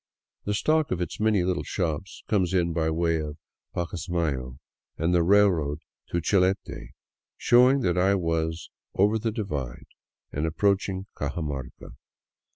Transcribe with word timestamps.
The 0.45 0.55
stock 0.55 0.89
of 0.89 0.99
its 0.99 1.19
many 1.19 1.43
little 1.43 1.61
shops 1.61 2.23
comes 2.27 2.55
in 2.55 2.73
by 2.73 2.89
way 2.89 3.17
of 3.21 3.37
PacasmayC 3.75 4.57
and 4.97 5.13
the 5.13 5.21
railroad 5.21 5.77
to 6.09 6.19
Chilete, 6.19 6.93
showing 7.37 7.81
that 7.81 7.99
I 7.99 8.15
was" 8.15 8.71
over 8.95 9.19
the 9.19 9.31
divide" 9.31 9.85
and 10.33 10.47
approaching 10.47 11.05
Cajamarca. 11.15 11.91